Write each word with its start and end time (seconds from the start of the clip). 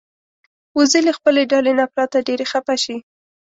وزې 0.77 0.99
له 1.07 1.11
خپلې 1.17 1.41
ډلې 1.51 1.73
نه 1.79 1.85
پرته 1.93 2.17
ډېرې 2.27 2.45
خپه 2.51 2.75
شي 2.83 2.97